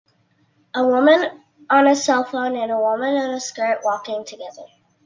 [0.75, 4.65] A woman on a cellphone and a woman in a skirt walking together.